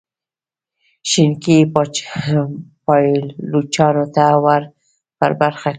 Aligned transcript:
ښېګڼې 1.09 1.57
یې 1.59 2.39
پایلوچانو 2.85 4.05
ته 4.15 4.25
ور 4.43 4.61
په 5.17 5.27
برخه 5.41 5.61
کړي. 5.67 5.69